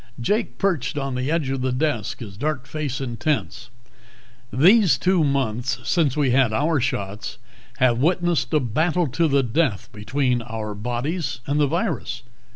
[0.19, 3.69] Jake perched on the edge of the desk, his dark face intense.
[4.51, 7.37] "These two months since we had our shots
[7.77, 12.23] have witnessed a battle to the death between our bodies and the virus.